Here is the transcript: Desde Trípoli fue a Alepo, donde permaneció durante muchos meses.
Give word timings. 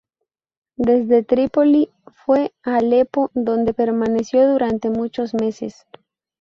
Desde 0.77 1.21
Trípoli 1.21 1.91
fue 2.07 2.53
a 2.63 2.77
Alepo, 2.77 3.29
donde 3.35 3.75
permaneció 3.75 4.49
durante 4.51 4.89
muchos 4.89 5.35
meses. 5.35 5.85